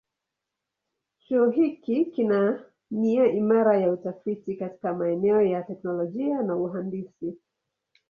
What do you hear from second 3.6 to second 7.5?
ya utafiti katika maeneo ya teknolojia na uhandisi.